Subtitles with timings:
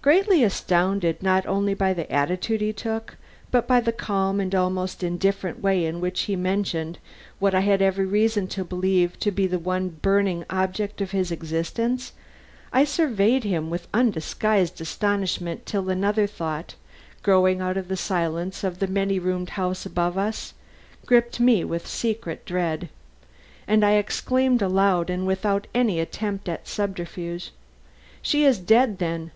[0.00, 3.18] Greatly astounded not only by the attitude he took,
[3.50, 6.96] but by the calm and almost indifferent way in which he mentioned
[7.38, 11.30] what I had every reason to believe to be the one burning object of his
[11.30, 12.14] existence,
[12.72, 16.74] I surveyed him with undisguised astonishment till another thought,
[17.22, 20.54] growing out of the silence of the many roomed house above us,
[21.04, 22.88] gripped me with secret dread;
[23.66, 27.52] and I exclaimed aloud and without any attempt at subterfuge:
[28.22, 29.30] "She is dead, then!